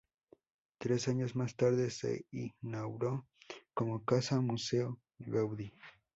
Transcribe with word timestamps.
Tres 0.79 1.07
años 1.09 1.35
más 1.35 1.55
tarde, 1.55 1.91
se 1.91 2.25
inauguró 2.31 3.27
como 3.75 4.03
Casa-Museo 4.03 4.99
Gaudí. 5.19 5.75